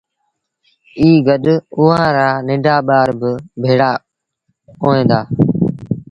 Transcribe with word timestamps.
ائيٚݩ 0.99 1.23
گڏ 1.27 1.43
اُئآݩ 1.77 2.13
رآ 2.15 2.29
ننڍآ 2.47 2.75
ٻآر 2.87 3.09
با 3.19 3.29
ڀيڙآ 3.61 3.91
هوئين 4.81 5.05
دآ 5.09 5.19